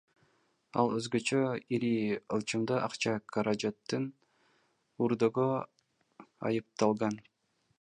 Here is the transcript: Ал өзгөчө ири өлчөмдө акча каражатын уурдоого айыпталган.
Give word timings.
Ал 0.83 0.93
өзгөчө 0.99 1.41
ири 1.77 1.91
өлчөмдө 2.37 2.79
акча 2.87 3.13
каражатын 3.35 4.09
уурдоого 5.05 5.49
айыпталган. 6.51 7.21